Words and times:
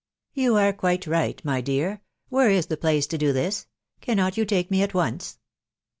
"You 0.43 0.55
are 0.55 0.73
quite 0.73 1.05
right* 1.05 1.39
my 1.45 1.61
dear. 1.61 2.01
Where 2.29 2.49
is 2.49 2.65
the. 2.65 2.75
place 2.75 3.05
to. 3.05 3.19
do 3.19 3.31
this? 3.31 3.67
Cannot 4.01 4.35
you 4.35 4.45
take 4.45 4.71
me 4.71 4.81
at 4.81 4.95
once 4.95 5.37